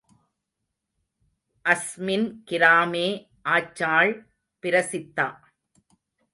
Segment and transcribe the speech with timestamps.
[1.65, 3.07] Azmin கிராமே
[3.55, 4.13] ஆச்சாள்
[4.63, 5.27] Prasitha.